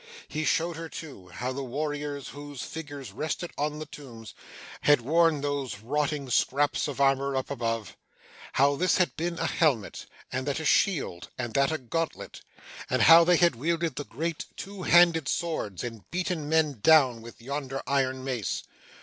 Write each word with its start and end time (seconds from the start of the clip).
He 0.27 0.45
showed 0.45 0.77
her 0.77 0.89
too, 0.89 1.27
how 1.29 1.51
the 1.53 1.63
warriors, 1.63 2.29
whose 2.29 2.63
figures 2.63 3.11
rested 3.11 3.51
on 3.55 3.77
the 3.77 3.85
tombs, 3.85 4.33
had 4.81 5.01
worn 5.01 5.41
those 5.41 5.77
rotting 5.81 6.27
scraps 6.31 6.87
of 6.87 6.99
armour 6.99 7.35
up 7.35 7.51
above 7.51 7.95
how 8.53 8.75
this 8.77 8.97
had 8.97 9.15
been 9.15 9.37
a 9.37 9.45
helmet, 9.45 10.07
and 10.31 10.47
that 10.47 10.59
a 10.59 10.65
shield, 10.65 11.29
and 11.37 11.53
that 11.53 11.71
a 11.71 11.77
gauntlet 11.77 12.41
and 12.89 13.03
how 13.03 13.23
they 13.23 13.37
had 13.37 13.55
wielded 13.55 13.93
the 13.95 14.03
great 14.03 14.45
two 14.57 14.81
handed 14.81 15.27
swords, 15.27 15.83
and 15.83 16.09
beaten 16.09 16.49
men 16.49 16.79
down, 16.81 17.21
with 17.21 17.39
yonder 17.39 17.83
iron 17.85 18.23
mace. 18.23 18.63